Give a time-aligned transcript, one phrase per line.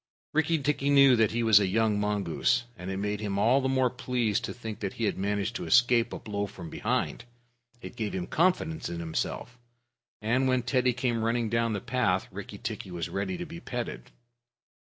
[0.33, 3.91] Rikki tikki knew he was a young mongoose, and it made him all the more
[3.91, 7.25] pleased to think that he had managed to escape a blow from behind.
[7.83, 9.59] It gave him confidence in himself,
[10.19, 14.09] and when Teddy came running down the path, Rikki tikki was ready to be petted.